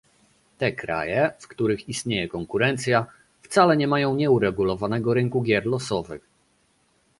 Te 0.57 0.71
kraje, 0.75 1.31
w 1.39 1.47
których 1.47 1.89
istnieje 1.89 2.27
konkurencja, 2.27 3.05
wcale 3.41 3.77
nie 3.77 3.87
mają 3.87 4.15
nieuregulowanego 4.15 5.13
rynku 5.13 5.41
gier 5.41 5.65
losowych 5.65 6.21